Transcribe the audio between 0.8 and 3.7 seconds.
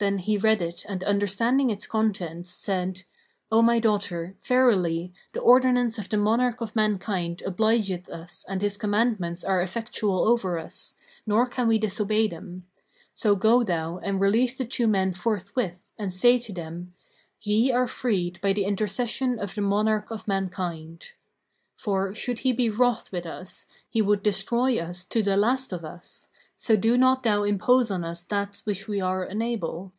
and understanding its contents said, "O